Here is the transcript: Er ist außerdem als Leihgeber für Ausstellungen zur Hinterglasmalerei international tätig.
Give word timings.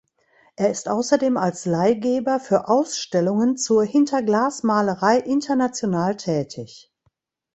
Er 0.55 0.71
ist 0.71 0.87
außerdem 0.89 1.37
als 1.37 1.67
Leihgeber 1.67 2.39
für 2.39 2.69
Ausstellungen 2.69 3.55
zur 3.55 3.85
Hinterglasmalerei 3.85 5.19
international 5.19 6.17
tätig. 6.17 6.91